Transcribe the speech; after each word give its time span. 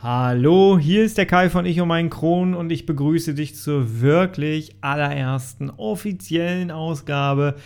Hallo, 0.00 0.78
hier 0.78 1.02
ist 1.02 1.18
der 1.18 1.26
Kai 1.26 1.50
von 1.50 1.66
Ich 1.66 1.80
und 1.80 1.88
mein 1.88 2.08
Kron 2.08 2.54
und 2.54 2.70
ich 2.70 2.86
begrüße 2.86 3.34
dich 3.34 3.56
zur 3.56 4.00
wirklich 4.00 4.76
allerersten 4.80 5.70
offiziellen 5.70 6.70
Ausgabe, 6.70 7.56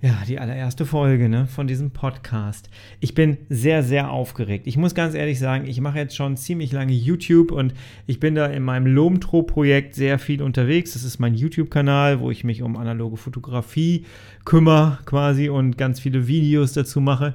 ja, 0.00 0.16
die 0.28 0.38
allererste 0.38 0.86
Folge 0.86 1.28
ne, 1.28 1.48
von 1.48 1.66
diesem 1.66 1.90
Podcast. 1.90 2.70
Ich 3.00 3.14
bin 3.14 3.36
sehr, 3.48 3.82
sehr 3.82 4.12
aufgeregt. 4.12 4.68
Ich 4.68 4.76
muss 4.76 4.94
ganz 4.94 5.16
ehrlich 5.16 5.40
sagen, 5.40 5.66
ich 5.66 5.80
mache 5.80 5.98
jetzt 5.98 6.14
schon 6.14 6.36
ziemlich 6.36 6.70
lange 6.70 6.92
YouTube 6.92 7.50
und 7.50 7.74
ich 8.06 8.20
bin 8.20 8.36
da 8.36 8.46
in 8.46 8.62
meinem 8.62 8.86
Lomtro-Projekt 8.86 9.96
sehr 9.96 10.20
viel 10.20 10.40
unterwegs. 10.40 10.92
Das 10.92 11.02
ist 11.02 11.18
mein 11.18 11.34
YouTube-Kanal, 11.34 12.20
wo 12.20 12.30
ich 12.30 12.44
mich 12.44 12.62
um 12.62 12.76
analoge 12.76 13.16
Fotografie 13.16 14.06
kümmere 14.44 15.00
quasi 15.04 15.48
und 15.48 15.78
ganz 15.78 15.98
viele 15.98 16.28
Videos 16.28 16.74
dazu 16.74 17.00
mache. 17.00 17.34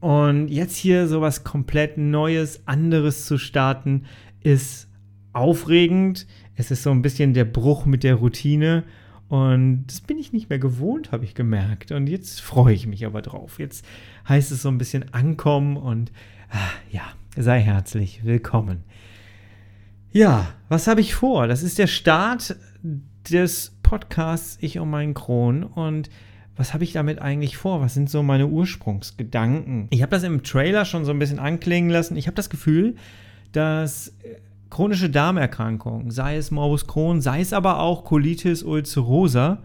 Und 0.00 0.48
jetzt 0.48 0.76
hier 0.76 1.08
sowas 1.08 1.44
komplett 1.44 1.98
Neues, 1.98 2.66
anderes 2.66 3.26
zu 3.26 3.38
starten, 3.38 4.04
ist 4.40 4.88
aufregend. 5.32 6.26
Es 6.54 6.70
ist 6.70 6.82
so 6.82 6.90
ein 6.90 7.02
bisschen 7.02 7.34
der 7.34 7.44
Bruch 7.44 7.86
mit 7.86 8.04
der 8.04 8.16
Routine. 8.16 8.84
Und 9.28 9.86
das 9.88 10.00
bin 10.00 10.18
ich 10.18 10.32
nicht 10.32 10.50
mehr 10.50 10.58
gewohnt, 10.58 11.12
habe 11.12 11.24
ich 11.24 11.34
gemerkt. 11.34 11.92
Und 11.92 12.06
jetzt 12.06 12.40
freue 12.40 12.74
ich 12.74 12.86
mich 12.86 13.04
aber 13.04 13.22
drauf. 13.22 13.58
Jetzt 13.58 13.84
heißt 14.28 14.52
es 14.52 14.62
so 14.62 14.68
ein 14.68 14.78
bisschen 14.78 15.12
ankommen 15.12 15.76
und 15.76 16.12
ah, 16.50 16.70
ja, 16.90 17.02
sei 17.36 17.60
herzlich 17.60 18.24
willkommen. 18.24 18.84
Ja, 20.12 20.54
was 20.68 20.86
habe 20.86 21.00
ich 21.00 21.14
vor? 21.14 21.48
Das 21.48 21.62
ist 21.62 21.78
der 21.78 21.88
Start 21.88 22.56
des 23.30 23.76
Podcasts 23.82 24.58
Ich 24.60 24.78
um 24.78 24.90
meinen 24.90 25.14
Kron. 25.14 25.64
Und 25.64 26.08
was 26.56 26.72
habe 26.72 26.84
ich 26.84 26.92
damit 26.92 27.20
eigentlich 27.20 27.56
vor? 27.56 27.80
Was 27.80 27.94
sind 27.94 28.08
so 28.08 28.22
meine 28.22 28.46
Ursprungsgedanken? 28.46 29.88
Ich 29.90 30.02
habe 30.02 30.10
das 30.10 30.22
im 30.22 30.42
Trailer 30.42 30.84
schon 30.84 31.04
so 31.04 31.12
ein 31.12 31.18
bisschen 31.18 31.38
anklingen 31.38 31.90
lassen. 31.90 32.16
Ich 32.16 32.26
habe 32.26 32.34
das 32.34 32.50
Gefühl, 32.50 32.96
dass 33.52 34.08
äh, 34.22 34.36
chronische 34.70 35.10
Darmerkrankungen, 35.10 36.10
sei 36.10 36.36
es 36.36 36.50
Morbus 36.50 36.86
Crohn, 36.86 37.20
sei 37.20 37.40
es 37.40 37.52
aber 37.52 37.80
auch 37.80 38.04
Colitis 38.04 38.62
ulcerosa, 38.62 39.62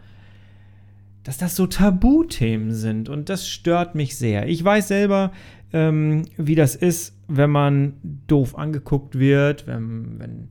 dass 1.24 1.38
das 1.38 1.56
so 1.56 1.68
Tabuthemen 1.68 2.74
sind 2.74 3.08
und 3.08 3.30
das 3.30 3.48
stört 3.48 3.96
mich 3.96 4.18
sehr. 4.18 4.48
Ich 4.48 4.64
weiß 4.64 4.88
selber, 4.88 5.32
ähm, 5.72 6.26
wie 6.36 6.56
das 6.56 6.76
ist, 6.76 7.16
wenn 7.28 7.52
man 7.52 7.94
doof 8.28 8.58
angeguckt 8.58 9.18
wird, 9.18 9.68
wenn, 9.68 10.20
wenn 10.20 10.50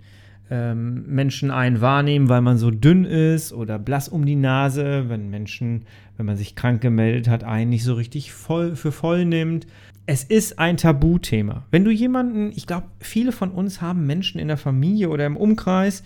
ähm, 0.50 1.04
Menschen 1.06 1.50
einen 1.50 1.80
wahrnehmen, 1.80 2.28
weil 2.28 2.40
man 2.40 2.58
so 2.58 2.70
dünn 2.70 3.04
ist 3.04 3.52
oder 3.52 3.78
blass 3.78 4.08
um 4.08 4.26
die 4.26 4.36
Nase, 4.36 5.08
wenn 5.08 5.30
Menschen, 5.30 5.84
wenn 6.16 6.26
man 6.26 6.36
sich 6.36 6.56
krank 6.56 6.80
gemeldet 6.80 7.28
hat, 7.28 7.44
einen 7.44 7.70
nicht 7.70 7.84
so 7.84 7.94
richtig 7.94 8.32
voll 8.32 8.74
für 8.74 8.90
voll 8.90 9.24
nimmt. 9.24 9.68
Es 10.06 10.24
ist 10.24 10.58
ein 10.58 10.76
Tabuthema. 10.76 11.66
Wenn 11.70 11.84
du 11.84 11.92
jemanden, 11.92 12.50
ich 12.50 12.66
glaube, 12.66 12.88
viele 12.98 13.30
von 13.30 13.52
uns 13.52 13.80
haben 13.80 14.06
Menschen 14.06 14.40
in 14.40 14.48
der 14.48 14.56
Familie 14.56 15.10
oder 15.10 15.24
im 15.24 15.36
Umkreis, 15.36 16.02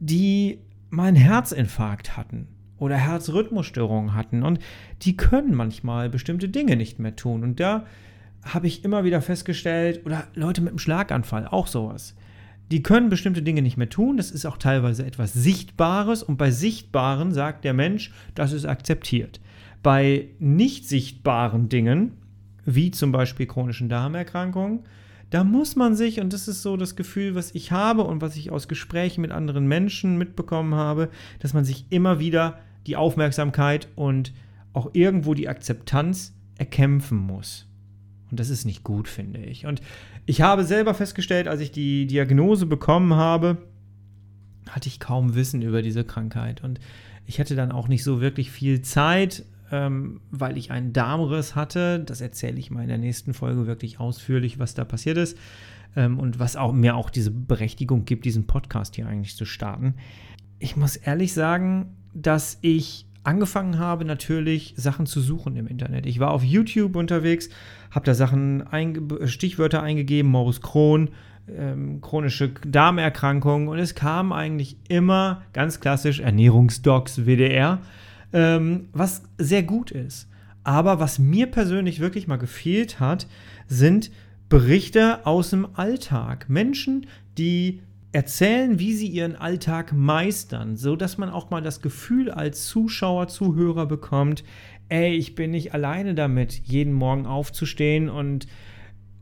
die 0.00 0.60
mal 0.88 1.08
einen 1.08 1.16
Herzinfarkt 1.16 2.16
hatten 2.16 2.48
oder 2.78 2.96
Herzrhythmusstörungen 2.96 4.14
hatten 4.14 4.44
und 4.44 4.60
die 5.02 5.16
können 5.16 5.54
manchmal 5.54 6.08
bestimmte 6.08 6.48
Dinge 6.48 6.76
nicht 6.76 6.98
mehr 6.98 7.16
tun. 7.16 7.42
Und 7.42 7.60
da 7.60 7.84
habe 8.44 8.66
ich 8.66 8.82
immer 8.82 9.04
wieder 9.04 9.20
festgestellt, 9.20 10.06
oder 10.06 10.26
Leute 10.34 10.62
mit 10.62 10.70
einem 10.70 10.78
Schlaganfall, 10.78 11.46
auch 11.46 11.66
sowas 11.66 12.14
die 12.70 12.82
können 12.82 13.08
bestimmte 13.08 13.42
Dinge 13.42 13.62
nicht 13.62 13.76
mehr 13.76 13.88
tun. 13.88 14.16
Das 14.16 14.30
ist 14.30 14.44
auch 14.44 14.58
teilweise 14.58 15.04
etwas 15.06 15.32
Sichtbares. 15.32 16.22
Und 16.22 16.36
bei 16.36 16.50
Sichtbaren 16.50 17.32
sagt 17.32 17.64
der 17.64 17.74
Mensch, 17.74 18.12
das 18.34 18.52
ist 18.52 18.66
akzeptiert. 18.66 19.40
Bei 19.82 20.28
nicht 20.38 20.88
sichtbaren 20.88 21.68
Dingen, 21.68 22.12
wie 22.64 22.90
zum 22.90 23.12
Beispiel 23.12 23.46
chronischen 23.46 23.88
Darmerkrankungen, 23.88 24.80
da 25.30 25.44
muss 25.44 25.76
man 25.76 25.94
sich, 25.94 26.20
und 26.20 26.32
das 26.32 26.48
ist 26.48 26.62
so 26.62 26.76
das 26.76 26.96
Gefühl, 26.96 27.34
was 27.34 27.54
ich 27.54 27.70
habe 27.70 28.02
und 28.04 28.22
was 28.22 28.36
ich 28.36 28.50
aus 28.50 28.66
Gesprächen 28.66 29.20
mit 29.20 29.30
anderen 29.30 29.66
Menschen 29.66 30.16
mitbekommen 30.16 30.74
habe, 30.74 31.10
dass 31.40 31.52
man 31.52 31.64
sich 31.64 31.84
immer 31.90 32.18
wieder 32.18 32.58
die 32.86 32.96
Aufmerksamkeit 32.96 33.88
und 33.94 34.32
auch 34.72 34.90
irgendwo 34.94 35.34
die 35.34 35.48
Akzeptanz 35.48 36.34
erkämpfen 36.56 37.18
muss. 37.18 37.67
Und 38.30 38.40
das 38.40 38.50
ist 38.50 38.64
nicht 38.64 38.84
gut, 38.84 39.08
finde 39.08 39.40
ich. 39.40 39.66
Und 39.66 39.80
ich 40.26 40.42
habe 40.42 40.64
selber 40.64 40.94
festgestellt, 40.94 41.48
als 41.48 41.60
ich 41.60 41.72
die 41.72 42.06
Diagnose 42.06 42.66
bekommen 42.66 43.14
habe, 43.14 43.58
hatte 44.68 44.88
ich 44.88 45.00
kaum 45.00 45.34
Wissen 45.34 45.62
über 45.62 45.82
diese 45.82 46.04
Krankheit. 46.04 46.62
Und 46.62 46.78
ich 47.26 47.40
hatte 47.40 47.56
dann 47.56 47.72
auch 47.72 47.88
nicht 47.88 48.04
so 48.04 48.20
wirklich 48.20 48.50
viel 48.50 48.82
Zeit, 48.82 49.44
ähm, 49.70 50.20
weil 50.30 50.56
ich 50.56 50.70
einen 50.70 50.92
Darmriss 50.92 51.54
hatte. 51.54 52.00
Das 52.00 52.20
erzähle 52.20 52.58
ich 52.58 52.70
mal 52.70 52.82
in 52.82 52.88
der 52.88 52.98
nächsten 52.98 53.34
Folge 53.34 53.66
wirklich 53.66 54.00
ausführlich, 54.00 54.58
was 54.58 54.74
da 54.74 54.84
passiert 54.84 55.16
ist. 55.16 55.38
Ähm, 55.96 56.18
und 56.18 56.38
was 56.38 56.56
auch, 56.56 56.72
mir 56.72 56.96
auch 56.96 57.10
diese 57.10 57.30
Berechtigung 57.30 58.04
gibt, 58.04 58.24
diesen 58.24 58.46
Podcast 58.46 58.96
hier 58.96 59.06
eigentlich 59.06 59.36
zu 59.36 59.44
starten. 59.44 59.94
Ich 60.58 60.76
muss 60.76 60.96
ehrlich 60.96 61.32
sagen, 61.32 61.96
dass 62.14 62.58
ich 62.62 63.06
angefangen 63.24 63.78
habe, 63.78 64.04
natürlich 64.04 64.74
Sachen 64.76 65.06
zu 65.06 65.20
suchen 65.20 65.56
im 65.56 65.66
Internet. 65.66 66.06
Ich 66.06 66.20
war 66.20 66.30
auf 66.30 66.42
YouTube 66.42 66.96
unterwegs, 66.96 67.48
habe 67.90 68.06
da 68.06 68.14
Sachen, 68.14 68.66
einge 68.66 69.26
Stichwörter 69.28 69.82
eingegeben, 69.82 70.30
Morbus 70.30 70.60
Crohn, 70.60 71.10
ähm, 71.48 72.00
chronische 72.00 72.50
Darmerkrankungen 72.66 73.68
und 73.68 73.78
es 73.78 73.94
kam 73.94 74.32
eigentlich 74.32 74.76
immer 74.88 75.42
ganz 75.52 75.80
klassisch 75.80 76.20
Ernährungsdocs, 76.20 77.26
WDR, 77.26 77.80
ähm, 78.32 78.88
was 78.92 79.22
sehr 79.38 79.62
gut 79.62 79.90
ist. 79.90 80.28
Aber 80.64 81.00
was 81.00 81.18
mir 81.18 81.46
persönlich 81.46 82.00
wirklich 82.00 82.28
mal 82.28 82.36
gefehlt 82.36 83.00
hat, 83.00 83.26
sind 83.66 84.10
Berichte 84.48 85.26
aus 85.26 85.50
dem 85.50 85.66
Alltag. 85.74 86.46
Menschen, 86.48 87.06
die 87.38 87.80
erzählen, 88.12 88.78
wie 88.78 88.94
sie 88.94 89.06
ihren 89.06 89.36
Alltag 89.36 89.92
meistern, 89.92 90.76
so 90.76 90.96
dass 90.96 91.18
man 91.18 91.28
auch 91.30 91.50
mal 91.50 91.60
das 91.60 91.82
Gefühl 91.82 92.30
als 92.30 92.66
Zuschauer, 92.66 93.28
Zuhörer 93.28 93.86
bekommt, 93.86 94.44
ey, 94.88 95.14
ich 95.14 95.34
bin 95.34 95.50
nicht 95.50 95.74
alleine 95.74 96.14
damit, 96.14 96.54
jeden 96.64 96.94
Morgen 96.94 97.26
aufzustehen 97.26 98.08
und 98.08 98.46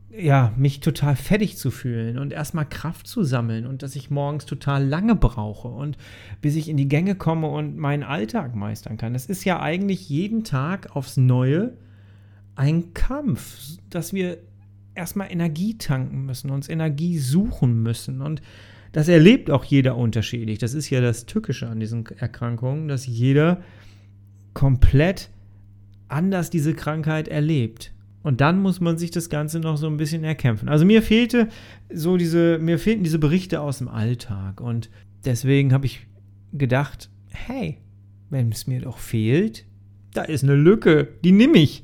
ja, 0.09 0.53
mich 0.55 0.79
total 0.79 1.15
fertig 1.15 1.57
zu 1.57 1.69
fühlen 1.69 2.17
und 2.17 2.31
erstmal 2.31 2.67
Kraft 2.67 3.07
zu 3.07 3.23
sammeln 3.23 3.67
und 3.67 3.83
dass 3.83 3.95
ich 3.95 4.09
morgens 4.09 4.45
total 4.45 4.85
lange 4.85 5.15
brauche 5.15 5.67
und 5.67 5.97
bis 6.41 6.55
ich 6.55 6.69
in 6.69 6.77
die 6.77 6.87
Gänge 6.87 7.15
komme 7.15 7.47
und 7.47 7.77
meinen 7.77 8.03
Alltag 8.03 8.55
meistern 8.55 8.97
kann. 8.97 9.13
Es 9.15 9.25
ist 9.25 9.43
ja 9.43 9.61
eigentlich 9.61 10.09
jeden 10.09 10.43
Tag 10.43 10.95
aufs 10.95 11.17
Neue 11.17 11.77
ein 12.55 12.93
Kampf, 12.93 13.59
dass 13.89 14.13
wir 14.13 14.39
erstmal 14.95 15.31
Energie 15.31 15.77
tanken 15.77 16.25
müssen, 16.25 16.49
uns 16.49 16.69
Energie 16.69 17.19
suchen 17.19 17.83
müssen 17.83 18.21
und 18.21 18.41
das 18.97 19.09
erlebt 19.09 19.51
auch 19.51 19.63
jeder 19.63 19.95
unterschiedlich. 19.95 20.57
Das 20.57 20.73
ist 20.73 20.89
ja 20.89 21.01
das 21.01 21.27
Tückische 21.27 21.67
an 21.67 21.79
diesen 21.79 22.03
Erkrankungen, 22.17 22.87
dass 22.87 23.05
jeder 23.05 23.61
komplett 24.55 25.29
anders 26.07 26.49
diese 26.49 26.73
Krankheit 26.73 27.27
erlebt. 27.27 27.93
Und 28.23 28.41
dann 28.41 28.59
muss 28.59 28.81
man 28.81 28.97
sich 28.97 29.11
das 29.11 29.29
Ganze 29.29 29.59
noch 29.59 29.77
so 29.77 29.85
ein 29.85 29.97
bisschen 29.97 30.23
erkämpfen. 30.23 30.67
Also 30.67 30.83
mir 30.83 31.03
fehlte 31.03 31.47
so 31.93 32.17
diese, 32.17 32.57
mir 32.57 32.79
fehlten 32.79 33.03
diese 33.03 33.19
Berichte 33.19 33.61
aus 33.61 33.77
dem 33.77 33.87
Alltag. 33.87 34.61
Und 34.61 34.89
deswegen 35.25 35.73
habe 35.73 35.85
ich 35.85 36.07
gedacht, 36.51 37.11
hey, 37.29 37.77
wenn 38.31 38.51
es 38.51 38.65
mir 38.65 38.81
doch 38.81 38.97
fehlt, 38.97 39.65
da 40.15 40.23
ist 40.23 40.43
eine 40.43 40.55
Lücke, 40.55 41.07
die 41.23 41.33
nehme 41.33 41.59
ich. 41.59 41.83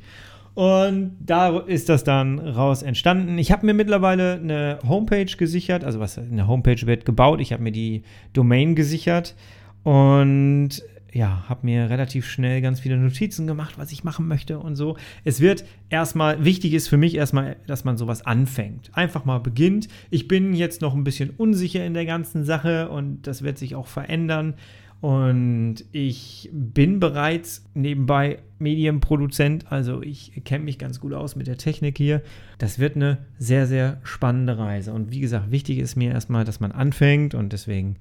Und 0.55 1.17
da 1.19 1.57
ist 1.59 1.89
das 1.89 2.03
dann 2.03 2.37
raus 2.39 2.83
entstanden. 2.83 3.37
Ich 3.39 3.51
habe 3.51 3.65
mir 3.65 3.73
mittlerweile 3.73 4.33
eine 4.33 4.79
Homepage 4.87 5.25
gesichert, 5.25 5.83
also 5.83 5.99
was 5.99 6.17
eine 6.19 6.47
Homepage 6.47 6.85
wird 6.85 7.05
gebaut. 7.05 7.41
Ich 7.41 7.53
habe 7.53 7.63
mir 7.63 7.71
die 7.71 8.03
Domain 8.33 8.75
gesichert 8.75 9.35
und 9.83 10.83
ja, 11.11 11.43
habe 11.47 11.65
mir 11.65 11.89
relativ 11.89 12.27
schnell 12.27 12.61
ganz 12.61 12.79
viele 12.79 12.97
Notizen 12.97 13.45
gemacht, 13.45 13.75
was 13.77 13.91
ich 13.91 14.03
machen 14.03 14.27
möchte 14.27 14.59
und 14.59 14.75
so. 14.75 14.97
Es 15.23 15.41
wird 15.41 15.63
erstmal, 15.89 16.43
wichtig 16.43 16.73
ist 16.73 16.87
für 16.87 16.97
mich 16.97 17.15
erstmal, 17.15 17.55
dass 17.67 17.83
man 17.83 17.97
sowas 17.97 18.25
anfängt. 18.25 18.89
Einfach 18.93 19.23
mal 19.23 19.39
beginnt. 19.39 19.87
Ich 20.09 20.27
bin 20.27 20.53
jetzt 20.53 20.81
noch 20.81 20.95
ein 20.95 21.03
bisschen 21.03 21.29
unsicher 21.31 21.85
in 21.85 21.93
der 21.93 22.05
ganzen 22.05 22.43
Sache 22.45 22.89
und 22.89 23.27
das 23.27 23.43
wird 23.43 23.57
sich 23.57 23.75
auch 23.75 23.87
verändern. 23.87 24.55
Und 25.03 25.83
ich 25.91 26.49
bin 26.53 27.01
bereits 27.01 27.65
nebenbei 27.73 28.39
Medienproduzent, 28.57 29.69
also 29.69 30.01
ich 30.01 30.45
kenne 30.45 30.63
mich 30.63 30.79
ganz 30.79 31.01
gut 31.01 31.11
aus 31.11 31.35
mit 31.35 31.45
der 31.45 31.57
Technik 31.57 31.97
hier. 31.97 32.21
Das 32.57 32.79
wird 32.79 32.95
eine 32.95 33.17
sehr, 33.37 33.67
sehr 33.67 33.99
spannende 34.03 34.57
Reise. 34.57 34.93
Und 34.93 35.11
wie 35.11 35.19
gesagt, 35.19 35.51
wichtig 35.51 35.79
ist 35.79 35.97
mir 35.97 36.13
erstmal, 36.13 36.45
dass 36.45 36.61
man 36.61 36.71
anfängt 36.71 37.35
und 37.35 37.51
deswegen 37.51 37.97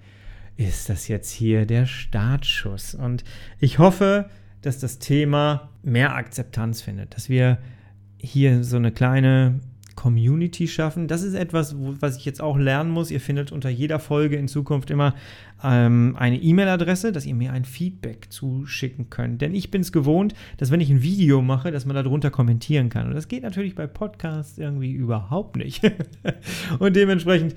ist 0.56 0.88
das 0.90 1.08
jetzt 1.08 1.32
hier 1.32 1.66
der 1.66 1.86
Startschuss. 1.86 2.94
Und 2.94 3.24
ich 3.58 3.80
hoffe, 3.80 4.30
dass 4.60 4.78
das 4.78 5.00
Thema 5.00 5.70
mehr 5.82 6.14
Akzeptanz 6.14 6.82
findet, 6.82 7.16
dass 7.16 7.28
wir 7.28 7.58
hier 8.16 8.62
so 8.62 8.76
eine 8.76 8.92
kleine 8.92 9.58
Community 10.02 10.66
schaffen. 10.66 11.06
Das 11.06 11.22
ist 11.22 11.34
etwas, 11.34 11.78
wo, 11.78 11.94
was 12.00 12.16
ich 12.16 12.24
jetzt 12.24 12.42
auch 12.42 12.58
lernen 12.58 12.90
muss. 12.90 13.12
Ihr 13.12 13.20
findet 13.20 13.52
unter 13.52 13.70
jeder 13.70 14.00
Folge 14.00 14.34
in 14.34 14.48
Zukunft 14.48 14.90
immer 14.90 15.14
ähm, 15.62 16.16
eine 16.18 16.42
E-Mail-Adresse, 16.42 17.12
dass 17.12 17.24
ihr 17.24 17.36
mir 17.36 17.52
ein 17.52 17.64
Feedback 17.64 18.26
zuschicken 18.30 19.10
könnt. 19.10 19.40
Denn 19.40 19.54
ich 19.54 19.70
bin 19.70 19.80
es 19.80 19.92
gewohnt, 19.92 20.34
dass 20.56 20.72
wenn 20.72 20.80
ich 20.80 20.90
ein 20.90 21.04
Video 21.04 21.40
mache, 21.40 21.70
dass 21.70 21.86
man 21.86 21.94
darunter 21.94 22.32
kommentieren 22.32 22.88
kann. 22.88 23.06
Und 23.06 23.14
das 23.14 23.28
geht 23.28 23.44
natürlich 23.44 23.76
bei 23.76 23.86
Podcasts 23.86 24.58
irgendwie 24.58 24.90
überhaupt 24.90 25.54
nicht. 25.54 25.82
Und 26.80 26.96
dementsprechend 26.96 27.54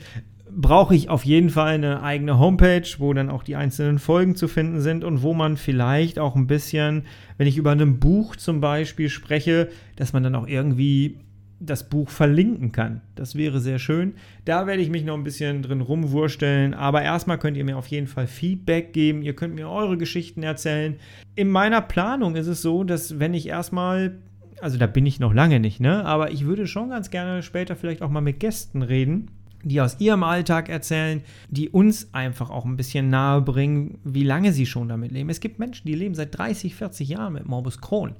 brauche 0.55 0.93
ich 0.93 1.09
auf 1.09 1.25
jeden 1.25 1.49
Fall 1.49 1.73
eine 1.73 2.03
eigene 2.03 2.37
Homepage, 2.37 2.87
wo 2.99 3.11
dann 3.11 3.31
auch 3.31 3.41
die 3.41 3.55
einzelnen 3.55 3.97
Folgen 3.97 4.35
zu 4.35 4.47
finden 4.47 4.81
sind 4.81 5.03
und 5.03 5.23
wo 5.23 5.33
man 5.33 5.57
vielleicht 5.57 6.19
auch 6.19 6.35
ein 6.35 6.47
bisschen, 6.47 7.03
wenn 7.37 7.47
ich 7.47 7.57
über 7.57 7.71
ein 7.71 7.99
Buch 7.99 8.35
zum 8.35 8.61
Beispiel 8.61 9.09
spreche, 9.09 9.69
dass 9.95 10.13
man 10.13 10.23
dann 10.23 10.35
auch 10.35 10.47
irgendwie 10.47 11.17
das 11.65 11.89
Buch 11.89 12.09
verlinken 12.09 12.71
kann. 12.71 13.01
Das 13.15 13.35
wäre 13.35 13.59
sehr 13.59 13.79
schön. 13.79 14.13
Da 14.45 14.67
werde 14.67 14.81
ich 14.81 14.89
mich 14.89 15.03
noch 15.03 15.15
ein 15.15 15.23
bisschen 15.23 15.61
drin 15.61 15.81
rumwursteln. 15.81 16.73
Aber 16.73 17.01
erstmal 17.01 17.37
könnt 17.37 17.57
ihr 17.57 17.65
mir 17.65 17.77
auf 17.77 17.87
jeden 17.87 18.07
Fall 18.07 18.27
Feedback 18.27 18.93
geben. 18.93 19.21
Ihr 19.21 19.35
könnt 19.35 19.55
mir 19.55 19.69
eure 19.69 19.97
Geschichten 19.97 20.43
erzählen. 20.43 20.95
In 21.35 21.49
meiner 21.49 21.81
Planung 21.81 22.35
ist 22.35 22.47
es 22.47 22.61
so, 22.61 22.83
dass 22.83 23.19
wenn 23.19 23.33
ich 23.33 23.47
erstmal, 23.47 24.17
also 24.61 24.77
da 24.77 24.87
bin 24.87 25.05
ich 25.05 25.19
noch 25.19 25.33
lange 25.33 25.59
nicht, 25.59 25.79
ne? 25.79 26.05
Aber 26.05 26.31
ich 26.31 26.45
würde 26.45 26.67
schon 26.67 26.89
ganz 26.89 27.09
gerne 27.09 27.43
später 27.43 27.75
vielleicht 27.75 28.01
auch 28.01 28.09
mal 28.09 28.21
mit 28.21 28.39
Gästen 28.39 28.81
reden 28.81 29.29
die 29.65 29.81
aus 29.81 29.99
ihrem 29.99 30.23
Alltag 30.23 30.69
erzählen, 30.69 31.21
die 31.49 31.69
uns 31.69 32.13
einfach 32.13 32.51
auch 32.51 32.65
ein 32.65 32.77
bisschen 32.77 33.09
nahe 33.09 33.41
bringen, 33.41 33.97
wie 34.03 34.23
lange 34.23 34.53
sie 34.53 34.67
schon 34.67 34.87
damit 34.87 35.11
leben. 35.11 35.29
Es 35.29 35.39
gibt 35.39 35.57
Menschen, 35.57 35.87
die 35.87 35.95
leben 35.95 36.13
seit 36.13 36.37
30, 36.37 36.75
40 36.75 37.09
Jahren 37.09 37.33
mit 37.33 37.47
Morbus 37.47 37.81
Crohn. 37.81 38.15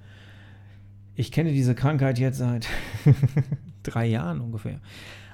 Ich 1.16 1.32
kenne 1.32 1.52
diese 1.52 1.76
Krankheit 1.76 2.20
jetzt 2.20 2.38
seit 2.38 2.68
drei 3.84 4.06
Jahren 4.06 4.42
ungefähr. 4.42 4.82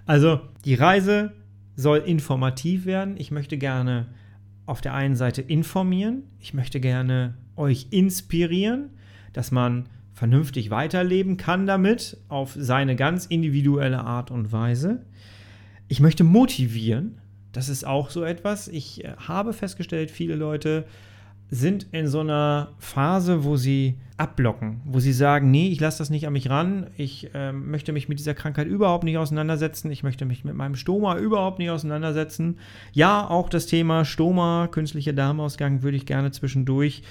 Also 0.05 0.41
die 0.65 0.75
Reise 0.75 1.31
soll 1.75 1.99
informativ 1.99 2.85
werden. 2.85 3.15
Ich 3.17 3.31
möchte 3.31 3.57
gerne 3.57 4.07
auf 4.65 4.81
der 4.81 4.93
einen 4.93 5.15
Seite 5.15 5.41
informieren. 5.41 6.23
Ich 6.39 6.53
möchte 6.53 6.79
gerne 6.79 7.35
euch 7.55 7.87
inspirieren, 7.91 8.91
dass 9.33 9.51
man 9.51 9.89
vernünftig 10.13 10.69
weiterleben 10.69 11.37
kann 11.37 11.65
damit 11.65 12.17
auf 12.27 12.55
seine 12.57 12.95
ganz 12.95 13.25
individuelle 13.25 14.01
Art 14.01 14.29
und 14.29 14.51
Weise. 14.51 15.05
Ich 15.87 15.99
möchte 15.99 16.23
motivieren. 16.23 17.19
Das 17.51 17.69
ist 17.69 17.85
auch 17.85 18.09
so 18.09 18.23
etwas. 18.23 18.67
Ich 18.67 19.03
äh, 19.03 19.13
habe 19.17 19.51
festgestellt, 19.53 20.11
viele 20.11 20.35
Leute 20.35 20.85
sind 21.53 21.87
in 21.91 22.07
so 22.07 22.21
einer 22.21 22.69
Phase, 22.79 23.43
wo 23.43 23.57
sie 23.57 23.97
abblocken, 24.15 24.79
wo 24.85 24.99
sie 24.99 25.11
sagen, 25.11 25.51
nee, 25.51 25.67
ich 25.67 25.81
lasse 25.81 25.97
das 25.97 26.09
nicht 26.09 26.25
an 26.25 26.31
mich 26.31 26.49
ran, 26.49 26.87
ich 26.95 27.29
äh, 27.33 27.51
möchte 27.51 27.91
mich 27.91 28.07
mit 28.07 28.19
dieser 28.19 28.33
Krankheit 28.33 28.67
überhaupt 28.67 29.03
nicht 29.03 29.17
auseinandersetzen, 29.17 29.91
ich 29.91 30.01
möchte 30.01 30.25
mich 30.25 30.45
mit 30.45 30.55
meinem 30.55 30.75
Stoma 30.75 31.17
überhaupt 31.17 31.59
nicht 31.59 31.69
auseinandersetzen. 31.69 32.57
Ja, 32.93 33.27
auch 33.27 33.49
das 33.49 33.65
Thema 33.65 34.05
Stoma, 34.05 34.69
künstlicher 34.71 35.11
Darmausgang, 35.11 35.83
würde 35.83 35.97
ich 35.97 36.05
gerne 36.05 36.31
zwischendurch 36.31 37.03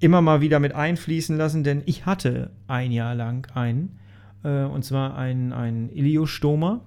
immer 0.00 0.20
mal 0.20 0.40
wieder 0.40 0.58
mit 0.58 0.74
einfließen 0.74 1.36
lassen, 1.36 1.62
denn 1.62 1.82
ich 1.86 2.06
hatte 2.06 2.50
ein 2.66 2.90
Jahr 2.90 3.14
lang 3.14 3.46
einen, 3.54 4.00
äh, 4.42 4.64
und 4.64 4.84
zwar 4.84 5.16
einen, 5.16 5.52
einen 5.52 5.90
Iliostoma 5.90 6.80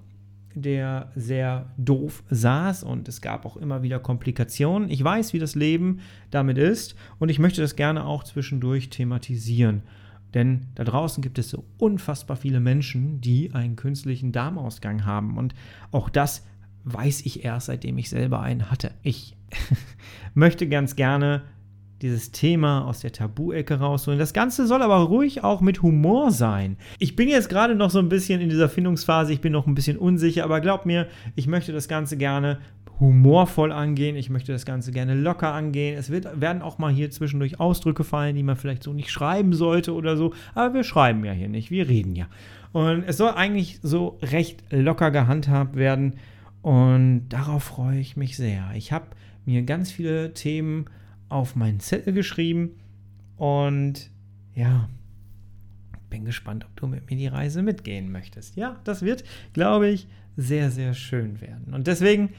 der 0.56 1.12
sehr 1.16 1.72
doof 1.78 2.24
saß 2.30 2.84
und 2.84 3.08
es 3.08 3.22
gab 3.22 3.46
auch 3.46 3.58
immer 3.58 3.84
wieder 3.84 4.00
Komplikationen. 4.00 4.90
Ich 4.90 5.04
weiß, 5.04 5.34
wie 5.34 5.40
das 5.40 5.56
Leben 5.56 6.00
damit 6.32 6.58
ist 6.58 6.96
und 7.20 7.30
ich 7.30 7.40
möchte 7.40 7.62
das 7.62 7.76
gerne 7.76 8.06
auch 8.06 8.24
zwischendurch 8.24 8.90
thematisieren. 8.90 9.84
Denn 10.34 10.68
da 10.76 10.84
draußen 10.84 11.24
gibt 11.24 11.40
es 11.40 11.50
so 11.50 11.66
unfassbar 11.78 12.38
viele 12.38 12.60
Menschen, 12.60 13.20
die 13.22 13.54
einen 13.54 13.76
künstlichen 13.76 14.32
Darmausgang 14.32 15.06
haben. 15.06 15.38
Und 15.38 15.56
auch 15.92 16.10
das 16.10 16.46
weiß 16.84 17.22
ich 17.26 17.44
erst, 17.44 17.68
seitdem 17.68 17.98
ich 17.98 18.10
selber 18.10 18.42
einen 18.42 18.70
hatte. 18.70 18.92
Ich 19.02 19.36
möchte 20.34 20.68
ganz 20.70 20.96
gerne 20.96 21.44
dieses 22.02 22.32
Thema 22.32 22.86
aus 22.86 23.02
der 23.02 23.12
Tabu-Ecke 23.12 23.80
rausholen. 23.80 24.20
Das 24.20 24.34
Ganze 24.34 24.68
soll 24.68 24.82
aber 24.82 24.98
ruhig 24.98 25.44
auch 25.44 25.62
mit 25.62 25.82
Humor 25.82 26.32
sein. 26.32 26.78
Ich 26.98 27.16
bin 27.16 27.28
jetzt 27.28 27.50
gerade 27.50 27.76
noch 27.76 27.90
so 27.90 28.00
ein 28.00 28.10
bisschen 28.10 28.42
in 28.42 28.50
dieser 28.50 28.70
Findungsphase, 28.70 29.34
ich 29.34 29.42
bin 29.42 29.52
noch 29.52 29.68
ein 29.68 29.76
bisschen 29.76 29.98
unsicher, 29.98 30.44
aber 30.44 30.62
glaub 30.62 30.86
mir, 30.86 31.08
ich 31.36 31.48
möchte 31.48 31.74
das 31.74 31.88
Ganze 31.88 32.18
gerne 32.18 32.60
humorvoll 33.00 33.72
angehen, 33.72 34.16
ich 34.16 34.30
möchte 34.30 34.52
das 34.52 34.66
Ganze 34.66 34.92
gerne 34.92 35.14
locker 35.14 35.54
angehen. 35.54 35.98
Es 35.98 36.10
wird, 36.10 36.40
werden 36.40 36.62
auch 36.62 36.78
mal 36.78 36.92
hier 36.92 37.10
zwischendurch 37.12 37.60
Ausdrücke 37.60 38.04
fallen, 38.04 38.36
die 38.36 38.44
man 38.44 38.58
vielleicht 38.58 38.84
so 38.84 38.94
nicht 38.94 39.10
schreiben 39.10 39.54
sollte 39.54 39.94
oder 39.94 40.18
so, 40.18 40.34
aber 40.54 40.74
wir 40.74 40.84
schreiben 40.84 41.24
ja 41.24 41.32
hier 41.32 41.50
nicht, 41.50 41.72
wir 41.72 41.88
reden 41.88 42.16
ja. 42.16 42.28
Und 42.72 43.04
es 43.08 43.18
soll 43.18 43.32
eigentlich 43.32 43.80
so 43.82 44.20
recht 44.22 44.64
locker 44.70 45.12
gehandhabt 45.12 45.76
werden 45.76 46.16
und 46.62 47.30
darauf 47.30 47.64
freue 47.64 48.00
ich 48.00 48.18
mich 48.18 48.36
sehr. 48.36 48.70
Ich 48.76 48.92
habe 48.92 49.08
mir 49.46 49.64
ganz 49.64 49.92
viele 49.92 50.34
Themen 50.34 50.86
auf 51.30 51.56
meinen 51.56 51.80
Zettel 51.80 52.14
geschrieben 52.14 52.72
und 53.38 54.10
ja, 54.56 54.90
bin 56.10 56.26
gespannt, 56.26 56.66
ob 56.66 56.76
du 56.76 56.88
mit 56.88 57.10
mir 57.10 57.18
die 57.18 57.28
Reise 57.28 57.62
mitgehen 57.62 58.12
möchtest. 58.12 58.56
Ja, 58.56 58.80
das 58.84 59.04
wird, 59.04 59.24
glaube 59.54 59.90
ich, 59.90 60.08
sehr, 60.36 60.72
sehr 60.72 60.94
schön 60.94 61.40
werden. 61.42 61.74
Und 61.74 61.88
deswegen, 61.88 62.30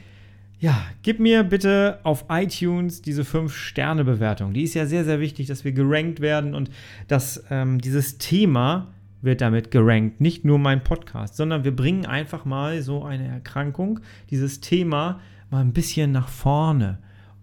ja, 0.58 0.84
gib 1.02 1.20
mir 1.20 1.44
bitte 1.44 2.00
auf 2.02 2.26
iTunes 2.28 3.00
diese 3.02 3.22
5-Sterne-Bewertung. 3.22 4.52
Die 4.52 4.62
ist 4.62 4.74
ja 4.74 4.86
sehr, 4.86 5.04
sehr 5.04 5.20
wichtig, 5.20 5.46
dass 5.46 5.64
wir 5.64 5.72
gerankt 5.72 6.20
werden 6.20 6.54
und 6.54 6.70
dass 7.08 7.44
ähm, 7.50 7.80
dieses 7.80 8.18
Thema 8.18 8.88
wird 9.22 9.40
damit 9.40 9.70
gerankt. 9.70 10.20
Nicht 10.20 10.44
nur 10.44 10.58
mein 10.58 10.82
Podcast, 10.82 11.36
sondern 11.36 11.64
wir 11.64 11.74
bringen 11.74 12.06
einfach 12.06 12.44
mal 12.44 12.82
so 12.82 13.04
eine 13.04 13.28
Erkrankung, 13.28 14.00
dieses 14.30 14.60
Thema 14.60 15.20
mal 15.50 15.60
ein 15.60 15.72
bisschen 15.72 16.12
nach 16.12 16.28
vorne. 16.28 16.98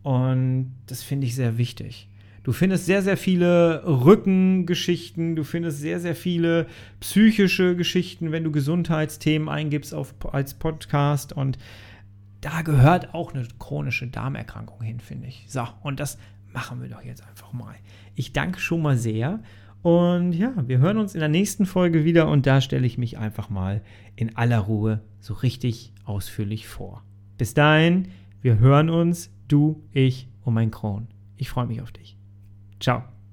Und 0.07 0.73
das 0.85 1.03
finde 1.03 1.27
ich 1.27 1.35
sehr 1.35 1.57
wichtig. 1.57 2.07
Du 2.43 2.53
findest 2.53 2.85
sehr, 2.85 3.01
sehr 3.01 3.17
viele 3.17 3.83
Rückengeschichten, 3.85 5.35
du 5.35 5.43
findest 5.43 5.81
sehr, 5.81 5.99
sehr 5.99 6.15
viele 6.15 6.67
psychische 7.01 7.75
Geschichten, 7.75 8.31
wenn 8.31 8.45
du 8.45 8.51
Gesundheitsthemen 8.51 9.49
eingibst 9.49 9.93
auf, 9.93 10.15
als 10.33 10.53
Podcast. 10.53 11.33
Und 11.33 11.57
da 12.39 12.61
gehört 12.61 13.13
auch 13.13 13.33
eine 13.33 13.45
chronische 13.59 14.07
Darmerkrankung 14.07 14.81
hin, 14.81 15.01
finde 15.01 15.27
ich. 15.27 15.43
So, 15.49 15.67
und 15.83 15.99
das 15.99 16.17
machen 16.53 16.81
wir 16.81 16.87
doch 16.87 17.03
jetzt 17.03 17.27
einfach 17.27 17.51
mal. 17.51 17.75
Ich 18.15 18.31
danke 18.31 18.61
schon 18.61 18.81
mal 18.81 18.97
sehr. 18.97 19.43
Und 19.81 20.31
ja, 20.31 20.53
wir 20.67 20.77
hören 20.77 20.99
uns 20.99 21.15
in 21.15 21.19
der 21.19 21.27
nächsten 21.27 21.65
Folge 21.65 22.05
wieder 22.05 22.29
und 22.29 22.47
da 22.47 22.61
stelle 22.61 22.87
ich 22.87 22.97
mich 22.97 23.17
einfach 23.17 23.49
mal 23.49 23.81
in 24.15 24.37
aller 24.37 24.59
Ruhe 24.59 25.01
so 25.19 25.33
richtig 25.33 25.91
ausführlich 26.05 26.65
vor. 26.65 27.03
Bis 27.37 27.53
dahin, 27.53 28.07
wir 28.41 28.59
hören 28.59 28.89
uns 28.89 29.31
du, 29.47 29.83
ich 29.91 30.27
und 30.43 30.53
mein 30.53 30.71
Kron. 30.71 31.07
Ich 31.35 31.49
freue 31.49 31.67
mich 31.67 31.81
auf 31.81 31.91
dich. 31.91 32.17
Ciao. 32.79 33.03